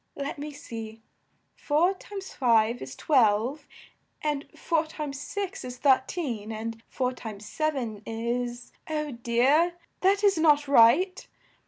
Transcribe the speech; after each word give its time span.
Let 0.15 0.39
me 0.39 0.49
see: 0.51 1.03
four 1.55 1.93
times 1.93 2.33
five 2.33 2.81
is 2.81 2.95
twelve, 2.95 3.67
and 4.23 4.47
four 4.57 4.87
times 4.87 5.19
six 5.21 5.63
is 5.63 5.77
thir 5.77 6.01
teen, 6.07 6.51
and 6.51 6.81
four 6.89 7.13
times 7.13 7.45
sev 7.45 7.75
en 7.75 8.01
is 8.07 8.71
oh 8.89 9.11
dear! 9.11 9.75
that 9.99 10.23
is 10.23 10.39
not 10.39 10.67
right. 10.67 11.27